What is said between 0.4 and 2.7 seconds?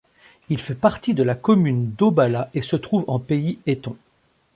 Il fait partie de la commune d'Obala et